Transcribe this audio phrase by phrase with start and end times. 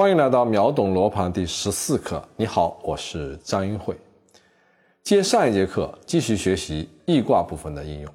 [0.00, 2.26] 欢迎来到秒懂罗盘第十四课。
[2.34, 3.94] 你好，我是张英慧。
[5.02, 8.10] 接上一节课，继续学习易卦部分的应用。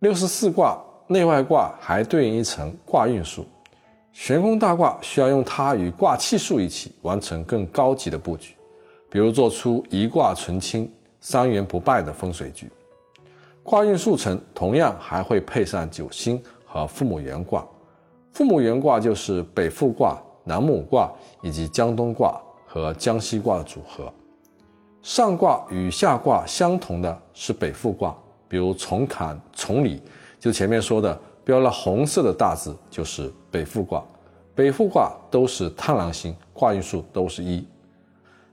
[0.00, 3.46] 六十四卦内外卦还对应一层卦运数，
[4.12, 8.54] 玄空大卦需要用它与卦气数一起完成更高级的布局，
[9.08, 10.92] 比如做出一卦纯清、
[11.22, 12.70] 三元不败的风水局。
[13.68, 17.62] 卦运数成同样还会配上九星和父母元卦，
[18.32, 24.10] 父母元卦就是北复卦、南母卦以及江东卦和江西卦的组合。
[25.02, 28.16] 上卦与下卦相同的是北复卦。
[28.48, 30.00] 比如从坎从里，
[30.40, 34.02] 就前面说的标了红色的大字，就是北复卦。
[34.54, 37.62] 北复卦都是贪狼星，卦运数都是一。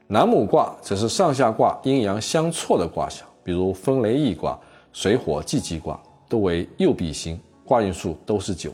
[0.07, 4.59] 南母卦则是上下卦阴阳相错的卦象，比如风雷翼卦、
[4.95, 8.71] 水火既济卦都为右弼星，卦运数都是九。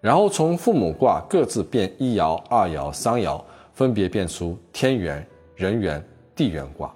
[0.00, 3.42] 然后从父母卦各自变一爻、二爻、三爻，
[3.74, 5.26] 分别变出天元、
[5.56, 6.00] 人元、
[6.36, 6.94] 地元卦，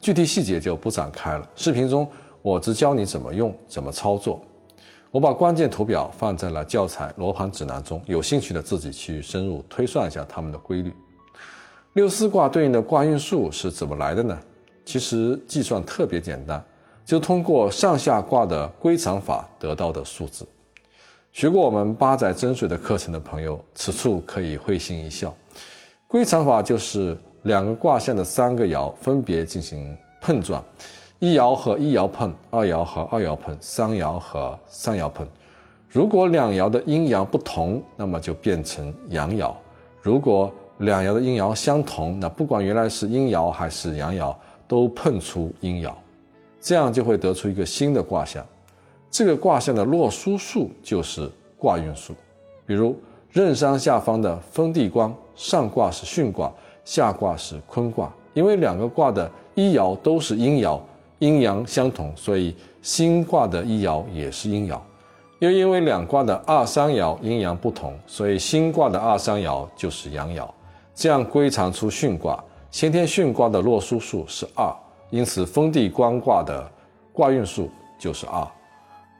[0.00, 1.50] 具体细节就不展开了。
[1.56, 2.08] 视频中。
[2.42, 4.40] 我只教你怎么用，怎么操作。
[5.10, 10.94] 我把关键图表放在了教材罗盘指南中，有兴趣的自己去深入推算一下它们的规律。
[11.94, 14.38] 六四卦对应的卦运数是怎么来的呢？
[14.84, 16.64] 其实计算特别简单，
[17.06, 20.44] 就通过上下卦的归藏法得到的数字。
[21.32, 25.32] 学过我们八载真水的课程的朋友，此处可以会心一笑。
[26.08, 30.62] 归藏法就是两个卦象的三个爻分别进行碰撞。
[31.20, 35.24] 一爻和一爻碰，二爻和二爻碰，三爻和三爻碰。
[35.88, 39.54] 如果两爻的阴阳不同，那么就变成阳爻；
[40.02, 44.34] 如果两爻的阴阳相同，那不管原来是阴爻还是阳爻，
[44.66, 45.90] 都碰出阴爻，
[46.66, 48.44] 这样就会得出一个新的卦象。
[49.08, 52.12] 这个卦象的落书数就是卦运数。
[52.66, 52.98] 比如
[53.30, 56.52] 任山下方的丰地光，上卦是巽卦，
[56.84, 60.76] 下卦是坤卦，因为两个卦的一爻都是阴爻。
[61.20, 62.52] 阴阳相同，所以
[62.82, 64.76] 新卦的一爻也是阴爻。
[65.38, 70.44] 又因为两卦的二三爻阴阳不同，所以新卦的二三爻就是阳爻。
[70.96, 74.74] 这样归藏出巽卦，先天巽卦的洛书数是二，
[75.10, 76.70] 因此封地官卦的
[77.12, 78.46] 卦运数就是二。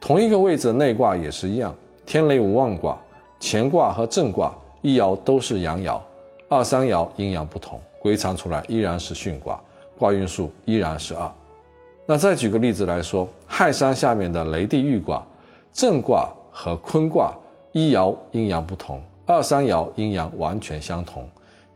[0.01, 1.75] 同一个位置内卦也是一样，
[2.05, 2.97] 天雷无妄卦
[3.41, 6.01] 乾卦和震卦一爻都是阳爻，
[6.49, 9.61] 二三爻阴阳不同，归藏出来依然是巽卦，
[9.99, 11.31] 卦运数依然是二。
[12.05, 15.25] 那再举个例子来说，亥山下面的雷地豫卦，
[15.73, 17.33] 震卦和坤卦
[17.73, 21.29] 一爻阴阳不同，二三爻阴阳完全相同，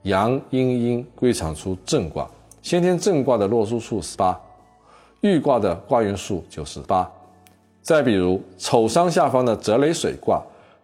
[0.02, 2.30] 阳阴阴归藏出震卦。
[2.62, 4.38] 先天正卦的洛书数是八，
[5.20, 7.10] 遇卦的卦运数就是八。
[7.82, 10.42] 再比如丑伤下方的泽雷水卦，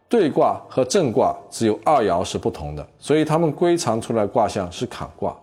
[0.08, 5.36] 兑卦和正卦只有二爻是不同的，所以它们归藏出来卦象是坎卦。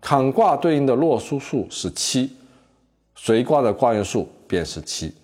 [0.00, 2.30] 坎卦对应的洛书数是七。
[3.16, 5.14] 随卦的卦运数便是七。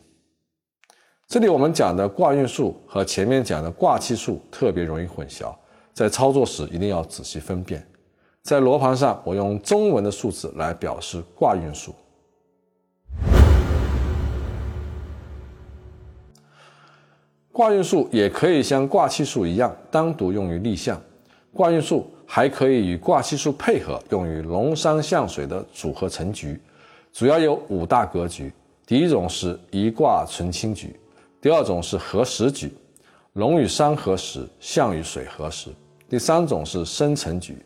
[1.26, 5.54] 这里我们讲的卦运数和前面讲的卦气数特别容易混淆，
[5.92, 7.86] 在操作时一定要仔细分辨。
[8.42, 11.94] 在罗盘上，我用中文的数字来表示卦运数。
[17.52, 20.98] 卦运数也可以像卦气数一样单独用于立项，
[21.52, 26.58] 卦运数还可以与卦气数配合，用于龙山象水的组合成局。
[27.12, 28.50] 主要有五大格局，
[28.86, 30.98] 第一种是一卦存清局，
[31.42, 32.72] 第二种是合时局，
[33.34, 35.70] 龙与山合时，象与水合时；
[36.08, 37.58] 第三种是生成局，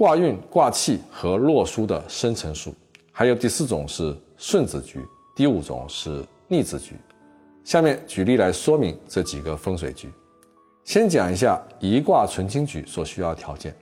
[0.00, 2.70] 卦运、卦气和洛书的生成数；
[3.12, 5.06] 还有第四种是顺子局，
[5.36, 6.96] 第五种是逆子局。
[7.64, 10.10] 下面举例来说明这几个风水局。
[10.84, 13.76] 先讲一下一卦纯清局所需要条件。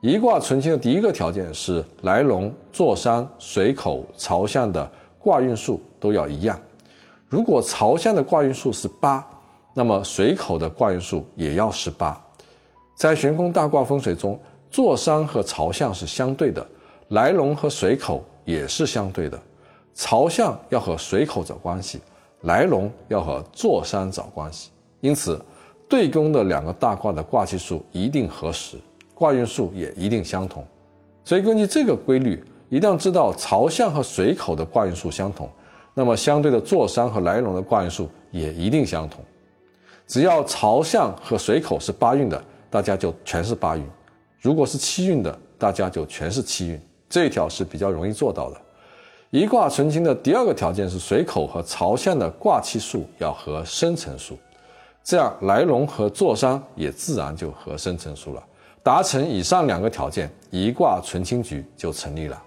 [0.00, 4.90] 一卦纯清的第一个条件是来龙、坐山、水口、朝向的
[5.20, 6.60] 卦运数都要一样。
[7.28, 9.24] 如果朝向的卦运数是八，
[9.72, 12.20] 那么水口的卦运数也要是八。
[12.96, 14.36] 在悬空大卦风水中，
[14.74, 16.66] 坐山和朝向是相对的，
[17.10, 19.40] 来龙和水口也是相对的。
[19.94, 22.00] 朝向要和水口找关系，
[22.40, 24.70] 来龙要和坐山找关系。
[25.00, 25.40] 因此，
[25.88, 28.76] 对宫的两个大卦的卦气数一定合时。
[29.14, 30.66] 卦运数也一定相同，
[31.24, 35.48] 所以根据这个规律，一定要知道朝向和水口的卦运数相同，
[35.94, 39.22] 那么相对的坐山和来龙的卦运数也一定相同。
[40.08, 43.84] 只要朝向和水口是八运的，大家就全是八运；
[44.44, 46.78] 如果是七运的，大家就全是七运。
[47.08, 48.60] 这一条是比较容易做到的。
[49.30, 54.38] 一卦纯清的第二个条件是水口和朝向的卦气数要和生辰数。
[55.02, 58.44] 这样来龙和坐山也自然就合生成书了。
[58.82, 62.42] 达成以上两个条件，一卦存清局就成立了。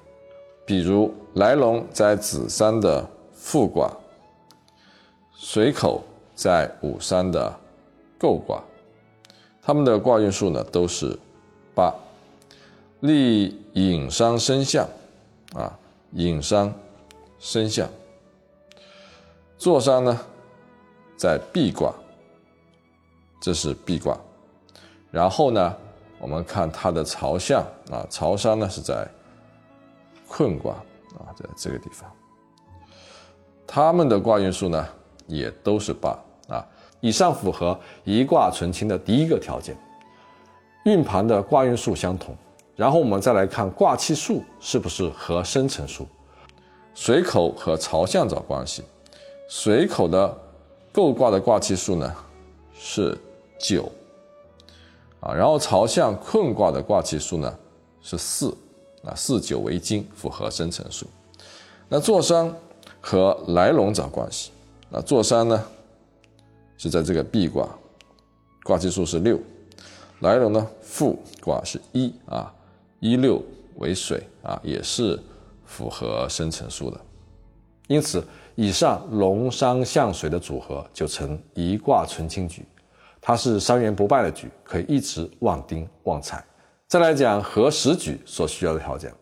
[0.67, 3.03] 比如来龙在子山的
[3.33, 3.91] 复卦，
[5.35, 6.03] 水口
[6.35, 7.51] 在午山的
[8.19, 8.61] 构卦，
[9.63, 11.17] 他们的卦运数呢都是
[11.77, 11.93] 八，
[13.01, 14.83] 立隐商身相，
[15.53, 15.77] 啊，
[16.13, 16.73] 隐商
[17.37, 17.87] 身相。
[19.59, 20.19] 坐山呢
[21.15, 21.93] 在壁卦，
[23.39, 24.17] 这是壁卦，
[25.11, 25.75] 然后呢。
[26.19, 29.07] 我们看它的朝向啊，朝山呢是在
[30.27, 30.73] 困卦
[31.19, 32.11] 啊，在这个地方。
[33.67, 34.83] 他们的卦运数呢
[35.27, 36.17] 也都是八
[36.49, 36.65] 啊，
[37.01, 39.77] 以上符合一卦存清的第一个条件，
[40.87, 42.33] 运盘的卦运数相同。
[42.77, 46.07] 然后我们再来看卦气数是不是和生成数，
[46.95, 48.83] 水口和朝向找关系，
[49.49, 50.37] 水口的
[50.93, 52.15] 构卦的卦气数呢
[52.73, 53.17] 是
[53.59, 53.91] 九。
[55.19, 57.53] 啊，然后朝向困卦的卦气数呢
[58.01, 58.55] 是四，
[59.03, 61.05] 啊四九为金，符合生成数。
[61.89, 62.53] 那坐山
[63.01, 64.51] 和来龙找关系，
[64.89, 65.61] 那坐山呢
[66.77, 67.67] 是在这个壁卦，
[68.63, 69.39] 卦气数是六，
[70.19, 72.51] 来龙呢复卦是一啊，
[72.99, 73.39] 一六
[73.75, 75.19] 为水啊，也是
[75.65, 76.99] 符合生成数的。
[77.87, 78.23] 因此，
[78.55, 82.65] 以上龙山向水的组合就成一卦存清局。
[83.21, 86.43] 它是三元不败的局，可以一直旺丁旺财。
[86.87, 89.13] 再来讲合时局所需要的条件，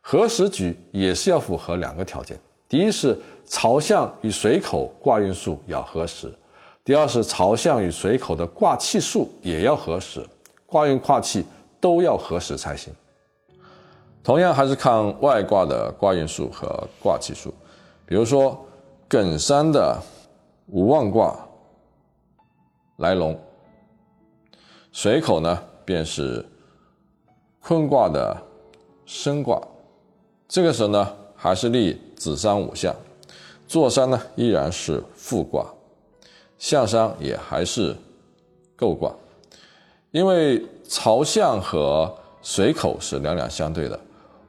[0.00, 2.38] 合时局也是要符合两个条件：
[2.68, 6.28] 第一是朝向与水口卦运数要合时；
[6.84, 10.26] 第二是朝向与水口的卦气数也要合时，
[10.74, 11.46] 卦运卦气
[11.80, 12.92] 都要合时才行。
[14.24, 16.66] 同样还是看外卦的卦运数和
[17.00, 17.54] 卦气数，
[18.04, 18.60] 比如说
[19.08, 19.96] 艮山的
[20.66, 21.38] 无妄卦。
[22.96, 23.38] 来龙，
[24.90, 26.44] 水口呢便是
[27.60, 28.36] 坤卦的
[29.06, 29.62] 生卦，
[30.48, 32.92] 这个时候呢还是立子山午相，
[33.68, 35.66] 坐山呢依然是复卦，
[36.58, 37.96] 向山也还是
[38.74, 39.14] 构卦，
[40.14, 42.08] 因为朝向和
[42.40, 43.98] 水口是两两相对的，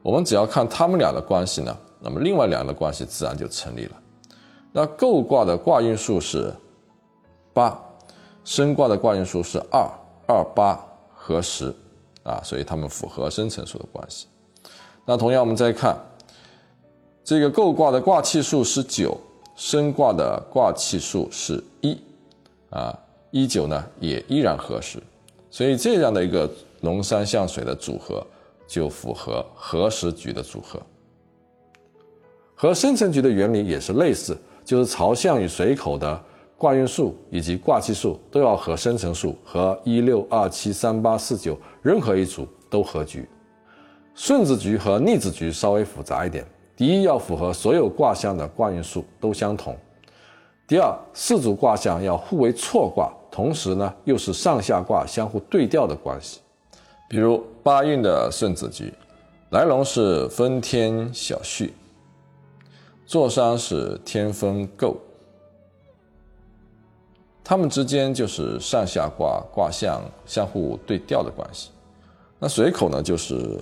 [0.00, 3.92] 我们只要看他们俩的关系呢，那么另外两个关系自然就成立了。
[4.70, 6.54] 那构卦的卦运数是
[7.52, 7.76] 八。
[8.44, 9.84] 升卦的卦运数是二
[10.28, 10.78] 二八
[11.12, 11.74] 和十
[12.22, 14.28] 啊，所以它们符合生成数的关系。
[15.04, 15.98] 那同样，我们再看
[17.24, 19.18] 这个构卦的卦气数是九，
[19.56, 21.98] 升卦的卦气数是一
[22.70, 22.96] 啊，
[23.32, 25.02] 一九呢也依然合适，
[25.56, 26.46] 所以这样的一个
[26.82, 28.22] 龙山向水的组合
[28.66, 30.78] 就符合合时局的组合。
[32.54, 34.36] 和生辰局的原理也是类似，
[34.66, 36.22] 就是朝向与水口的。
[36.58, 43.26] 卦运数以及卦气数都要和生辰数和一六二七三八四九任何一组都合局。
[44.14, 46.44] 顺子局和逆子局稍微复杂一点。
[46.76, 49.72] 第一，要符合所有卦象的卦运数都相同；
[50.68, 56.40] 第二，四组卦象要互为错卦，同时呢又是上下卦相互对调的关系。
[57.06, 58.90] 比如八运的顺子局，
[59.50, 61.74] 来龙是分天小序，
[63.04, 64.96] 坐山是天风构。
[67.44, 71.68] 它们之间就是上下卦卦象相互对调的关系。
[72.38, 73.60] 那水口呢，就是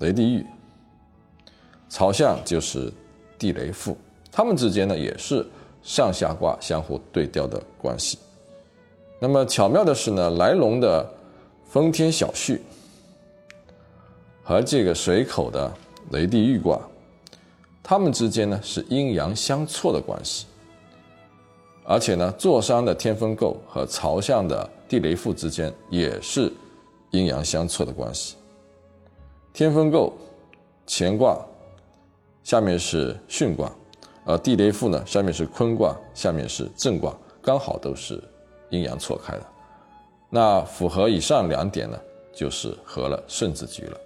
[0.00, 0.44] 雷地狱；
[1.88, 2.92] 朝向就是
[3.38, 3.96] 地雷复。
[4.30, 5.46] 它们之间呢，也是
[5.82, 8.18] 上下卦相互对调的关系。
[9.24, 11.10] 那么巧妙的是呢，来龙的
[11.64, 12.60] 风天小序
[14.42, 15.72] 和这个水口的
[16.10, 16.78] 雷地狱卦，
[17.82, 20.44] 它们之间呢是阴阳相错的关系。
[21.84, 26.52] 而且呢，坐山的天风构和朝向的地雷复之间也是
[27.10, 28.36] 阴阳相错的关系。
[29.54, 30.12] 天风构
[30.86, 31.42] 乾卦
[32.42, 33.72] 下面是巽卦，
[34.26, 38.22] 而地雷复呢上面是坤卦，下面是震卦，刚好都是
[38.74, 39.42] 阴阳错开的。
[40.28, 41.98] 那符合以上两点呢，
[42.32, 44.00] 就是合了顺子局了。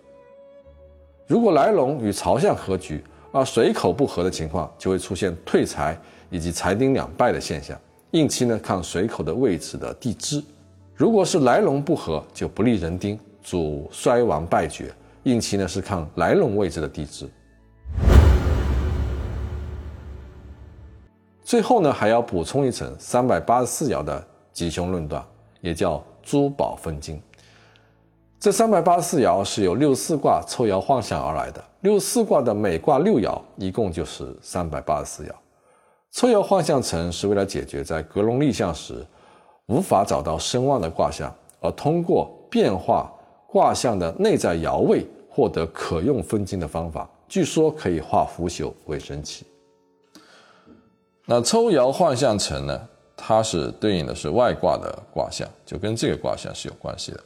[1.27, 5.99] 如果来龙与朝向合局，而水口不合的情况，就会出现退财。
[6.31, 7.75] 以及财丁两败的现象，
[8.11, 10.45] 应期呢看水口的位置的地支，
[10.95, 14.93] 如果是来龙不合，就不利人丁，主衰亡败绝。
[15.23, 17.27] 应期呢是看来龙位置的地支。
[21.43, 24.28] 最后呢还要补充一层三百八十四爻的
[24.59, 25.25] 吉凶论断，
[25.61, 27.23] 也叫珠宝分金。
[28.41, 35.31] 这三百八十四爻是由六四卦抽爻晃象而来的，六四卦的每卦六爻，一共就是三百八十四爻。
[36.11, 39.07] 抽爻换象成是为了解决在格龙立象时，
[39.67, 43.13] 无法找到声望的卦象，而通过变化
[43.47, 49.47] 卦象的内在爻位获得可用分金的方法，据说可以化腐朽为神奇。
[51.27, 52.89] 那抽爻换象成呢？
[53.21, 57.21] 它是对应的是外卦的卦象，就跟这个卦象是有关系的。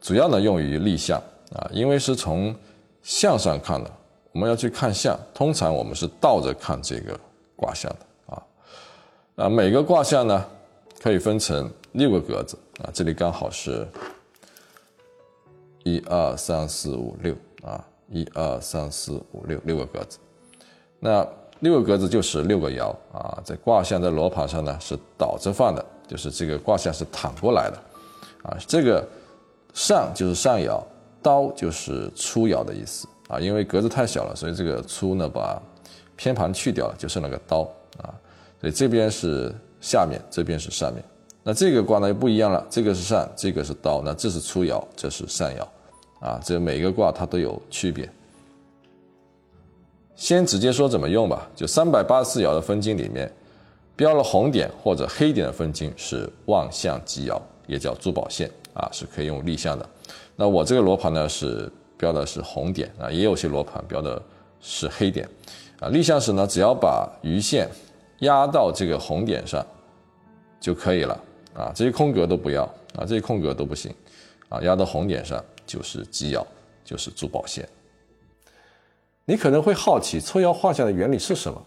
[0.00, 1.22] 主要呢用于立象
[1.52, 2.56] 啊，因为是从
[3.02, 3.90] 象上看的，
[4.32, 7.20] 我们要去看象，通常我们是倒着看这个
[7.54, 8.42] 卦象的啊。
[9.36, 10.44] 啊，每个卦象呢
[11.00, 13.86] 可以分成六个格子啊，这里刚好是
[15.84, 20.18] 一二三四五六啊，一二三四五六六个格子。
[20.98, 21.26] 那
[21.64, 27.78] 六个格子就是六个爻啊，在卦象在罗盘上呢是倒着放的，就是这个卦象是躺过来的，
[28.42, 29.02] 啊，这个
[29.72, 30.78] 上就是上爻，
[31.22, 35.58] 刀就是初爻的意思啊，因为格子太小了，所以这个初呢把
[36.16, 37.60] 偏旁去掉了，就剩了个刀
[37.96, 38.12] 啊，
[38.60, 41.02] 所以这边是下面，这边是上面，
[41.42, 45.66] 那这个卦呢就不一样了，这个是上，这个是刀，那这是初爻，这是上爻，
[46.26, 48.06] 啊，这每个卦它都有区别。
[50.16, 53.30] 先直接说怎么用吧，就三百八十四爻的分金里面，
[53.96, 59.88] 标了红点或者黑点的分金是望象吉爻，也叫珠宝线啊，是可以用立项的。
[60.36, 64.20] 那我这个罗盘呢是标的是红点啊，也有些罗盘标的
[64.60, 65.28] 是黑点
[65.80, 65.88] 啊。
[65.88, 67.68] 立项时呢，只要把鱼线
[68.20, 69.64] 压到这个红点上
[70.60, 71.20] 就可以了
[71.54, 72.62] 啊，这些空格都不要
[72.96, 73.92] 啊，这些空格都不行
[74.48, 76.44] 啊，压到红点上就是吉爻，
[76.84, 77.68] 就是珠宝线。
[79.24, 81.62] 你可能会好奇抽爻画像的原理是什么？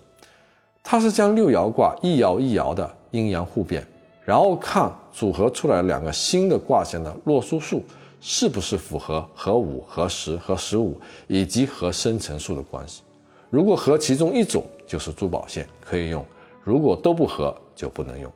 [0.84, 3.86] 它是将六爻卦一爻一爻的阴阳互变，
[4.24, 7.84] 然后看组合出来两个新的卦象的洛书数
[8.22, 13.02] 是不是符合和五、和十、和十五以及和生成数的关系。
[13.50, 16.22] 如果和其中一种，就是珠宝线可以用；
[16.64, 18.32] 如果都不合，就不能用。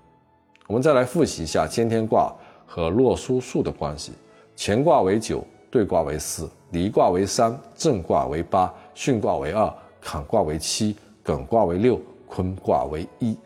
[0.68, 2.34] 我们再来复习一下先天卦
[2.66, 4.14] 和洛书数的关系：
[4.58, 8.74] 乾卦为九，兑卦为四，离卦为三，震卦为八。
[8.96, 13.38] 巽卦为二，坎卦为七，艮卦为六，坤卦为一。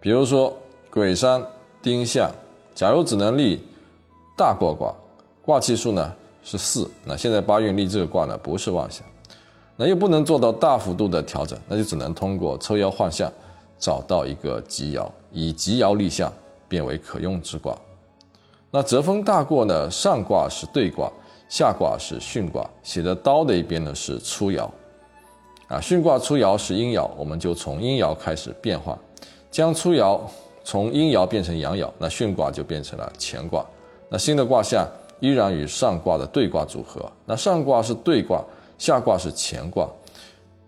[0.00, 0.56] 比如说
[0.90, 1.44] 癸山
[1.82, 2.30] 丁向，
[2.74, 3.60] 假如只能立
[4.36, 4.94] 大过卦，
[5.42, 9.04] 卦气数呢是四，那现在八运立这个卦呢不是妄想，
[9.76, 13.32] 那又不能做到大幅度的调整，那就只能通过抽爻换象，
[13.78, 16.32] 找到一个吉爻，以吉爻立象，
[16.68, 17.76] 变为可用之卦。
[18.70, 21.10] 那折风大过呢，上卦是对卦。
[21.48, 24.64] 下卦是巽卦，写的刀的一边呢是初爻，
[25.68, 28.98] 啊，巽卦初爻是阴爻，我们就从阴爻开始变化，
[29.50, 30.20] 将初爻
[30.64, 33.64] 从阴爻变成阳爻，那巽卦就变成了乾卦。
[34.08, 34.86] 那新的卦象
[35.20, 38.44] 依然与上卦的对卦组合，那上卦是对卦，
[38.76, 39.88] 下卦是乾卦，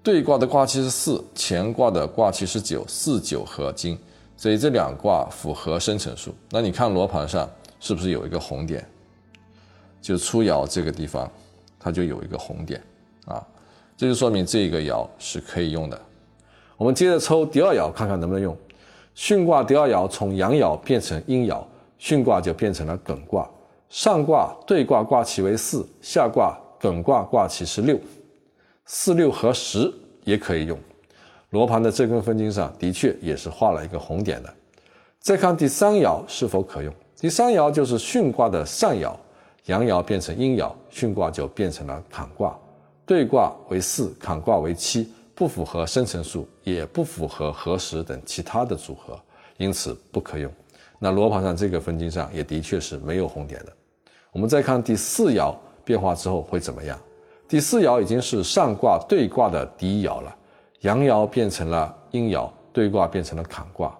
[0.02, 3.98] 对卦的卦气是四，乾卦的卦气是九，四九合金，
[4.36, 6.32] 所以这两卦符合生成数。
[6.50, 7.48] 那你看罗盘上
[7.80, 8.88] 是不是有一个红点？
[10.00, 11.30] 就初爻这个地方，
[11.78, 12.82] 它就有一个红点，
[13.26, 13.44] 啊，
[13.96, 16.00] 这就说明这个爻是可以用的。
[16.76, 18.56] 我们接着抽第二爻，看看能不能用。
[19.16, 21.60] 巽卦第二爻从阳爻变成阴爻，
[22.00, 23.48] 巽卦就变成了艮卦。
[23.88, 27.98] 上卦对卦卦气为四，下卦艮卦卦气是六，
[28.84, 29.92] 四六合十
[30.24, 30.78] 也可以用。
[31.50, 34.54] 罗盘的这根分金上的确也是画了一个红点的。
[35.18, 36.94] 再看第三爻是否可用？
[37.18, 39.12] 第三爻就是巽卦的上爻。
[39.68, 42.58] 阳爻变成阴爻，巽卦就变成了坎卦，
[43.04, 49.20] 兑卦为四，坎卦为七，不符合生成数，也不符合合时等其他的组合，
[49.58, 50.50] 因此不可用。
[50.98, 53.72] 那罗盘上这个分金上也的确是没有红点的。
[54.32, 56.98] 我们再看第四爻变化之后会怎么样？
[57.46, 60.34] 第四爻已经是上卦兑卦的第一爻了，
[60.80, 63.94] 阳爻变成了阴爻，兑卦变成了坎卦，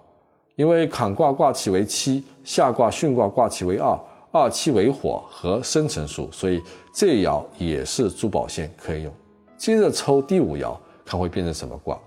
[0.55, 3.95] 因为坎卦卦气为七，下卦巽卦卦气为二。
[4.31, 6.61] 二七为火和生辰数，所以
[6.93, 9.13] 这一爻也是珠宝线可以用。
[9.57, 11.99] 接着抽第五爻，看会变成什么卦？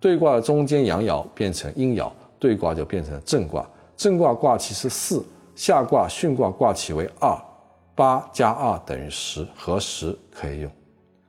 [0.00, 3.64] 对卦的中间阳爻变成阴爻，对卦就变成了正卦。
[3.96, 7.36] 正卦卦气是四，下卦巽卦卦气为二，
[7.94, 10.70] 八加二等于十，合十可以用。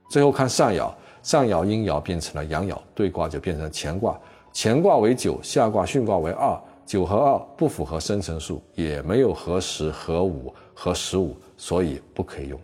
[0.08, 0.92] 最后看上爻，
[1.22, 4.18] 上爻阴爻变成了阳爻，对卦就变成乾卦。
[4.52, 6.60] 乾卦为九，下卦巽卦为二。
[6.90, 12.58] 九和二不符合生成数，也没有合十、合五、和十五，所以不可以用。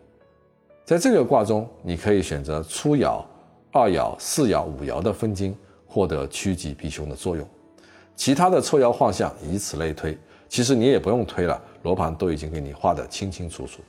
[0.84, 3.22] 在这个卦中，你可以选择初爻、
[3.70, 5.56] 二爻、四爻、五爻的分金，
[5.86, 7.48] 获得趋吉避凶的作用。
[8.16, 10.18] 其他的抽爻画象，以此类推。
[10.48, 13.80] 其实你也不用推了，罗盘都已经给你画得清清楚楚。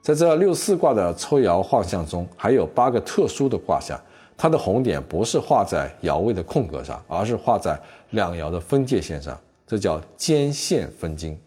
[0.00, 4.00] 在这六四卦的抽爻画象中，还有八个特殊的卦象。
[4.36, 9.38] 它的红点不是画在爻位的空格上，而是画在两爻的分界线上。
[9.66, 11.38] 这叫间线分金。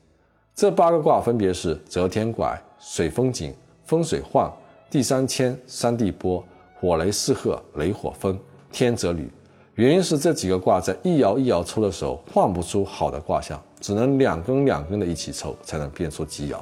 [0.55, 3.55] 这八个卦分别是泽天拐、水风井、
[3.85, 4.51] 风水晃、
[4.89, 6.43] 地三千、山地波、
[6.79, 8.37] 火雷四合、雷火风、
[8.71, 9.31] 天泽履。
[9.75, 16.57] 原因是这几个卦在一爻一爻抽的时候换不出好的卦象，只能两根两根的一起抽才能变出吉爻。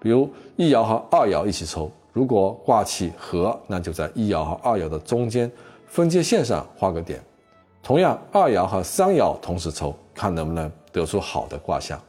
[0.00, 5.50] 比如一爻和二爻一起抽，如果卦气合，那就在一爻和二爻的中间
[5.86, 7.22] 分界线上画个点。
[7.82, 12.00] 同样，二爻和三爻同时抽，看能不能得出好的卦象。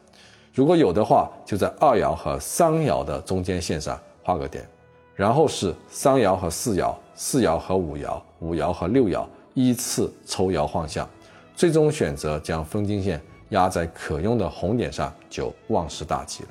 [0.54, 4.68] 如果有的话，就在二爻和三爻的中间线上画个点。
[5.16, 9.26] 然后是三爻和四爻，四爻和五爻，五爻和六爻。
[9.56, 11.08] 依次抽爻晃相，
[11.56, 16.50] 最终选择将分金线压在可用的红点上，就万事大吉了。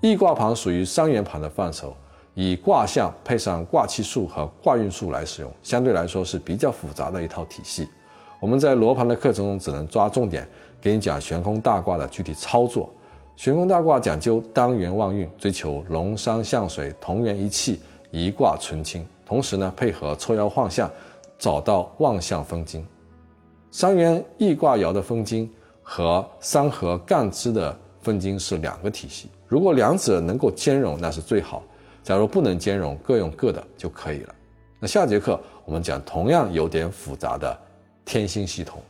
[0.00, 1.94] 易卦盘属于三元盘的范畴，
[2.36, 7.88] 以卦象配上卦气数和卦运数来使用，相对来说是比较复杂的一套体系。
[8.38, 10.46] 我们在罗盘的课程中只能抓重点
[10.80, 12.88] 给你讲悬空大卦的具体操作。
[13.34, 19.04] 悬空大卦讲究单元旺运，追求龙山相水，同源一气，一卦纯清。
[19.24, 20.88] 同时呢，配合抽爻晃象。
[21.38, 22.82] 找到旺象分金，
[23.70, 25.52] 三元易卦爻的分金
[25.82, 29.28] 和三合干支的分金是两个体系。
[29.46, 31.62] 如果两者能够兼容，那是最好；
[32.06, 34.34] 假如不能兼容，各用各的就可以了。
[34.78, 37.58] 那下节课我们讲同样有点复杂的
[38.04, 38.80] 天星系统。